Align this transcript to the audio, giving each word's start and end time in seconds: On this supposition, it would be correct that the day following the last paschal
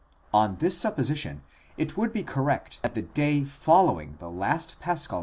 On 0.33 0.55
this 0.57 0.75
supposition, 0.79 1.43
it 1.77 1.95
would 1.95 2.11
be 2.11 2.23
correct 2.23 2.79
that 2.81 2.95
the 2.95 3.03
day 3.03 3.43
following 3.43 4.15
the 4.17 4.31
last 4.31 4.79
paschal 4.79 5.19